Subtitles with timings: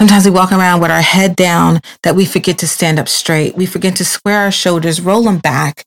[0.00, 3.54] Sometimes we walk around with our head down that we forget to stand up straight.
[3.54, 5.84] We forget to square our shoulders, roll them back,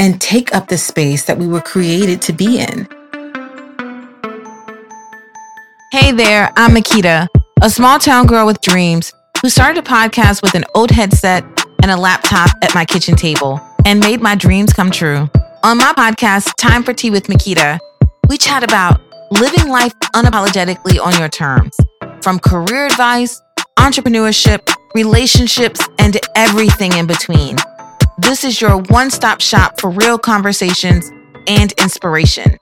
[0.00, 2.88] and take up the space that we were created to be in.
[5.92, 7.28] Hey there, I'm Mikita,
[7.62, 11.44] a small town girl with dreams who started a podcast with an old headset
[11.82, 15.30] and a laptop at my kitchen table and made my dreams come true.
[15.62, 17.78] On my podcast, Thyme 4 Tea with Mikita,
[18.28, 19.00] we chat about
[19.30, 21.76] living life unapologetically on your terms,
[22.26, 23.40] from career advice,
[23.78, 27.54] entrepreneurship, relationships, and everything in between.
[28.18, 31.08] This is your one stop shop for real conversations
[31.46, 32.58] and inspiration.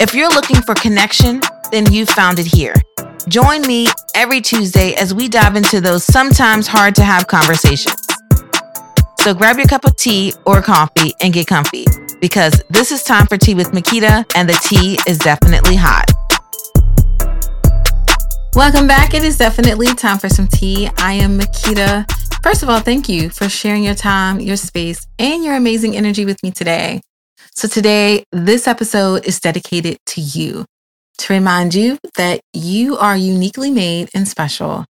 [0.00, 1.40] If you're looking for connection,
[1.72, 2.74] then you've found it here.
[3.26, 8.06] Join me every Tuesday as we dive into those sometimes hard to have conversations.
[9.20, 11.86] So grab your cup of tea or coffee and get comfy
[12.20, 16.19] because this is time for tea with Mikita and the tea is definitely hot.
[18.54, 19.14] Welcome back.
[19.14, 20.90] It is definitely time for some tea.
[20.98, 22.04] I am Mikita.
[22.42, 26.24] First of all, thank you for sharing your time, your space, and your amazing energy
[26.24, 27.00] with me today.
[27.54, 30.64] So, today, this episode is dedicated to you
[31.18, 34.84] to remind you that you are uniquely made and special.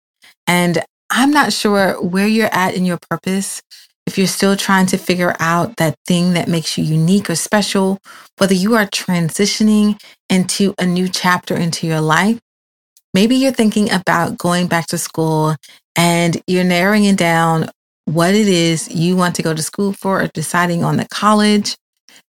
[0.47, 3.61] And I'm not sure where you're at in your purpose.
[4.07, 7.99] If you're still trying to figure out that thing that makes you unique or special,
[8.39, 12.39] whether you are transitioning into a new chapter into your life,
[13.15, 15.57] maybe you're thinking about going back to school
[15.97, 17.71] and you're narrowing it down
[18.05, 21.77] what it is you want to go to school for or deciding on the college.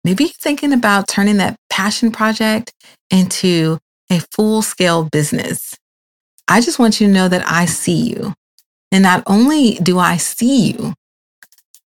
[0.03, 2.73] Maybe you're thinking about turning that passion project
[3.09, 3.79] into
[4.11, 5.75] a full scale business.
[6.47, 8.33] I just want you to know that I see you.
[8.91, 10.93] And not only do I see you,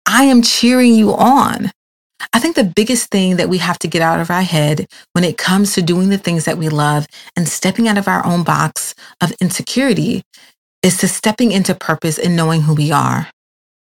[0.06, 1.72] I am cheering you on.
[2.34, 5.24] I think the biggest thing that we have to get out of our head when
[5.24, 8.44] it comes to doing the things that we love and stepping out of our own
[8.44, 10.24] box of insecurity
[10.84, 13.28] is to stepping into purpose and knowing who we are.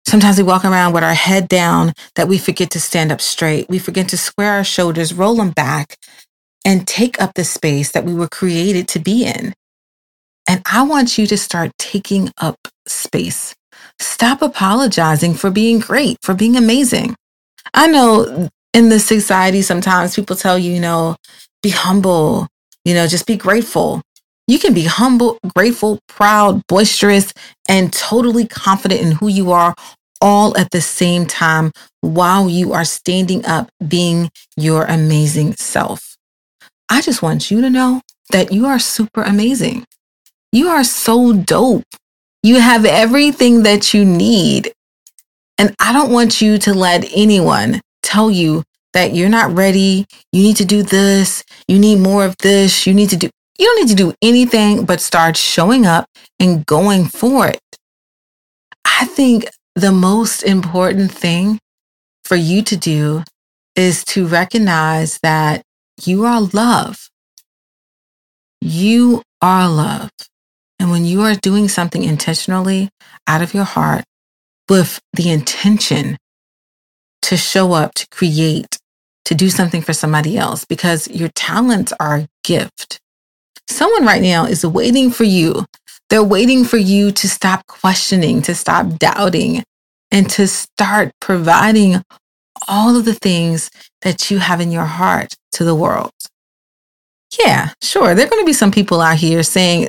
[0.06, 3.68] Sometimes we walk around with our head down that we forget to stand up straight.
[3.68, 5.96] We forget to square our shoulders, roll them back,
[6.64, 9.54] and take up the space that we were created to be in.
[10.48, 12.56] And I want you to start taking up
[12.86, 13.54] space.
[14.00, 17.14] Stop apologizing for being great, for being amazing.
[17.74, 21.16] I know in this society, sometimes people tell you, you know,
[21.62, 22.48] be humble,
[22.84, 24.02] you know, just be grateful.
[24.46, 27.32] You can be humble, grateful, proud, boisterous,
[27.68, 29.74] and totally confident in who you are
[30.20, 36.16] all at the same time while you are standing up being your amazing self.
[36.88, 39.84] I just want you to know that you are super amazing.
[40.52, 41.84] You are so dope.
[42.42, 44.72] You have everything that you need.
[45.60, 48.62] And I don't want you to let anyone tell you
[48.94, 50.06] that you're not ready.
[50.32, 51.44] You need to do this.
[51.68, 52.86] You need more of this.
[52.86, 53.28] You need to do.
[53.58, 56.06] You don't need to do anything but start showing up
[56.40, 57.60] and going for it.
[58.86, 61.58] I think the most important thing
[62.24, 63.22] for you to do
[63.76, 65.60] is to recognize that
[66.02, 67.10] you are love.
[68.62, 70.08] You are love.
[70.78, 72.88] And when you are doing something intentionally
[73.26, 74.04] out of your heart
[74.70, 76.16] with the intention
[77.22, 78.78] to show up, to create,
[79.26, 83.00] to do something for somebody else, because your talents are a gift.
[83.68, 85.66] Someone right now is waiting for you.
[86.08, 89.62] They're waiting for you to stop questioning, to stop doubting,
[90.10, 92.02] and to start providing
[92.68, 93.70] all of the things
[94.02, 96.12] that you have in your heart to the world.
[97.44, 98.14] Yeah, sure.
[98.14, 99.88] There are going to be some people out here saying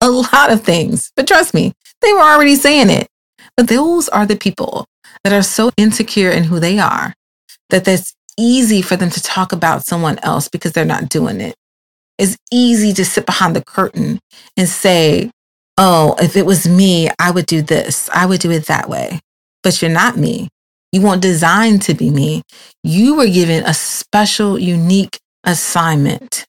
[0.00, 3.08] a lot of things, but trust me, they were already saying it.
[3.56, 4.86] But those are the people
[5.24, 7.14] that are so insecure in who they are
[7.70, 11.54] that that's easy for them to talk about someone else because they're not doing it.
[12.18, 14.18] It's easy to sit behind the curtain
[14.56, 15.30] and say,
[15.78, 19.20] oh, if it was me, I would do this, I would do it that way.
[19.62, 20.48] But you're not me.
[20.92, 22.42] You weren't designed to be me.
[22.82, 26.46] You were given a special, unique assignment.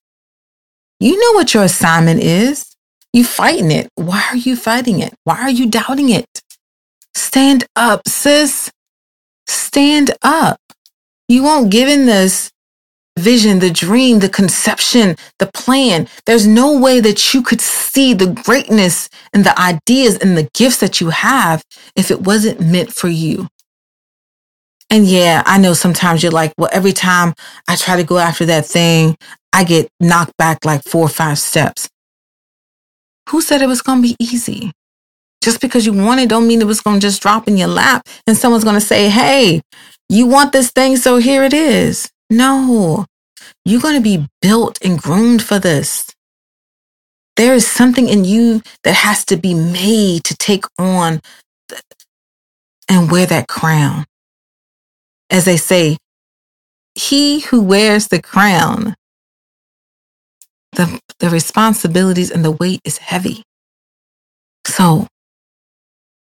[1.00, 2.76] You know what your assignment is.
[3.14, 3.90] You fighting it.
[3.96, 5.14] Why are you fighting it?
[5.24, 6.33] Why are you doubting it?
[7.16, 8.72] Stand up, sis.
[9.48, 10.60] Stand up.
[11.28, 12.52] You won't given this
[13.18, 16.08] vision, the dream, the conception, the plan.
[16.26, 20.78] There's no way that you could see the greatness and the ideas and the gifts
[20.78, 21.64] that you have
[21.96, 23.48] if it wasn't meant for you.
[24.90, 27.34] And yeah, I know sometimes you're like, well, every time
[27.68, 29.18] I try to go after that thing,
[29.52, 31.90] I get knocked back like four or five steps.
[33.30, 34.72] Who said it was going to be easy?
[35.44, 37.68] Just because you want it don't mean it was going to just drop in your
[37.68, 39.62] lap and someone's going to say, hey,
[40.08, 42.10] you want this thing, so here it is.
[42.30, 43.06] No,
[43.66, 46.06] you're going to be built and groomed for this.
[47.36, 51.20] There is something in you that has to be made to take on
[52.90, 54.06] and wear that crown.
[55.30, 55.98] As they say,
[56.96, 58.96] he who wears the crown,
[60.72, 63.44] the, the responsibilities and the weight is heavy.
[64.66, 65.08] So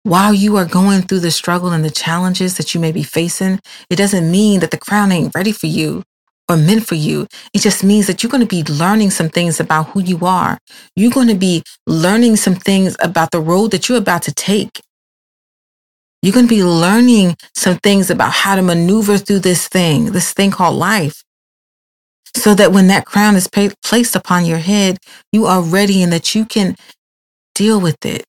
[0.06, 3.60] while you are going through the struggle and the challenges that you may be facing,
[3.90, 6.04] it doesn't mean that the crown ain't ready for you
[6.48, 7.26] or meant for you.
[7.56, 10.60] It just means that you're going to be learning some things about who you are.
[10.96, 14.80] You're going to be learning some things about the road that you're about to take.
[16.22, 20.34] You're going to be learning some things about how to maneuver through this thing, this
[20.34, 21.24] thing called life.
[22.36, 25.00] So that when that crown is placed upon your head,
[25.32, 26.76] you are ready and that you can
[27.56, 28.24] deal with it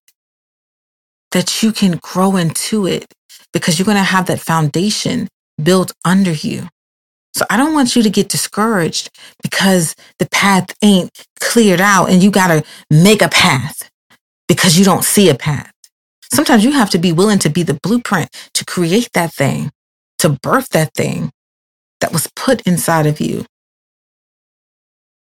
[1.36, 3.04] that you can grow into it
[3.52, 5.28] because you're going to have that foundation
[5.62, 6.66] built under you.
[7.34, 9.10] So I don't want you to get discouraged
[9.42, 13.90] because the path ain't cleared out and you got to make a path
[14.48, 15.70] because you don't see a path.
[16.32, 19.70] Sometimes you have to be willing to be the blueprint to create that thing,
[20.18, 21.30] to birth that thing
[22.00, 23.44] that was put inside of you.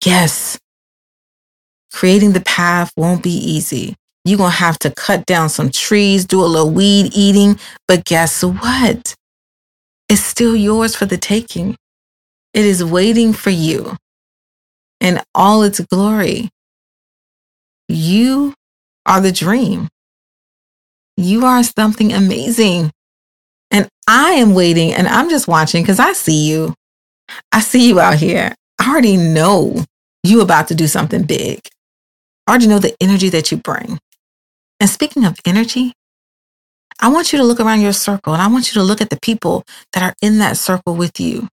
[0.04, 0.56] Yes,
[1.92, 3.96] creating the path won't be easy.
[4.26, 7.60] You're going to have to cut down some trees, do a little weed eating.
[7.86, 9.14] But guess what?
[10.08, 11.76] It's still yours for the taking.
[12.52, 13.96] It is waiting for you
[15.00, 16.48] in all its glory.
[17.88, 18.54] You
[19.06, 19.88] are the dream.
[21.16, 22.90] You are something amazing.
[23.70, 26.74] And I am waiting and I'm just watching because I see you.
[27.52, 28.56] I see you out here.
[28.80, 29.84] I already know
[30.24, 31.60] you about to do something big.
[32.46, 34.00] I already know the energy that you bring.
[34.78, 35.92] And speaking of energy,
[37.00, 39.10] I want you to look around your circle and I want you to look at
[39.10, 41.48] the people that are in that circle with you.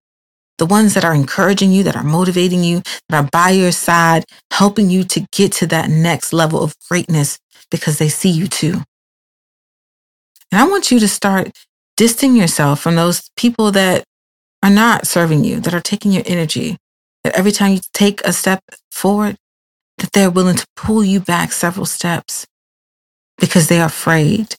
[0.58, 4.24] The ones that are encouraging you, that are motivating you, that are by your side,
[4.52, 7.38] helping you to get to that next level of greatness
[7.70, 8.82] because they see you too.
[10.52, 11.50] And I want you to start
[11.96, 14.04] distancing yourself from those people that
[14.62, 16.76] are not serving you, that are taking your energy,
[17.24, 18.60] that every time you take a step
[18.92, 19.36] forward,
[19.98, 22.46] that they're willing to pull you back several steps
[23.38, 24.56] because they are afraid.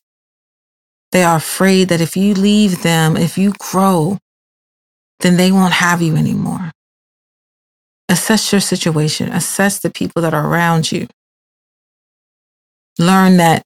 [1.12, 4.18] They are afraid that if you leave them, if you grow,
[5.19, 6.72] then they won't have you anymore.
[8.10, 11.07] Assess your situation, assess the people that are around you.
[13.00, 13.63] Learn that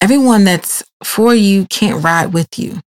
[0.00, 2.80] everyone that's for you can't ride with you.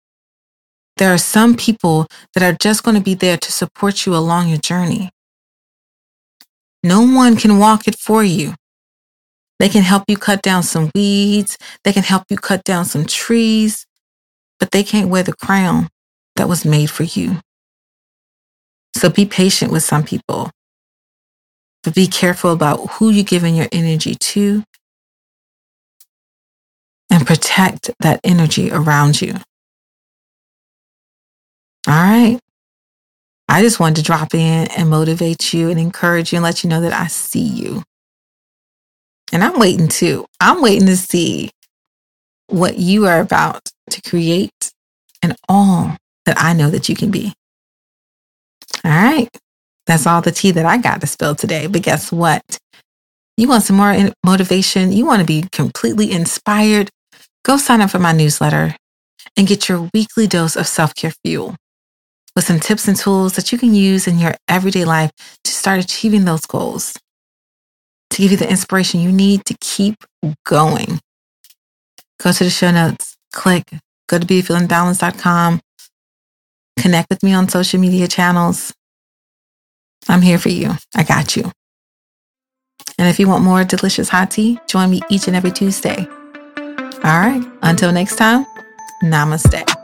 [0.98, 4.50] There are some people that are just going to be there to support you along
[4.50, 5.12] your journey.
[6.84, 8.56] No one can walk it for you.
[9.60, 11.58] They can help you cut down some weeds.
[11.84, 13.86] They can help you cut down some trees,
[14.60, 15.90] but they can't wear the crown
[16.38, 17.40] that was made for you.
[18.96, 20.50] So be patient with some people,
[21.84, 24.64] but be careful about who you're giving your energy to
[27.10, 29.34] and protect that energy around you.
[31.88, 32.40] All right.
[33.48, 36.70] I just wanted to drop in and motivate you and encourage you and let you
[36.70, 37.84] know that I see you.
[39.32, 40.26] And I'm waiting too.
[40.40, 41.52] I'm waiting to see
[42.48, 44.72] what you are about to create
[45.22, 45.96] and all
[46.26, 47.34] that I know that you can be.
[48.84, 49.30] All right.
[49.86, 51.68] That's all the tea that I got to spill today.
[51.68, 52.44] But guess what?
[53.38, 54.92] You want some more motivation?
[54.92, 56.90] You want to be completely inspired?
[57.44, 58.76] Go sign up for my newsletter
[59.38, 61.56] and get your weekly dose of self care fuel
[62.36, 65.12] with some tips and tools that you can use in your everyday life
[65.44, 66.94] to start achieving those goals
[68.12, 69.96] to give you the inspiration you need to keep
[70.46, 71.00] going.
[72.22, 73.64] Go to the show notes, click,
[74.08, 75.62] go to BeFeelingBalance.com,
[76.80, 78.74] connect with me on social media channels.
[80.08, 80.72] I'm here for you.
[80.96, 81.52] I got you.
[82.98, 86.08] And if you want more delicious hot tea, join me each and every Tuesday.
[87.04, 87.42] All right.
[87.62, 88.46] Until next time,
[89.04, 89.79] namaste.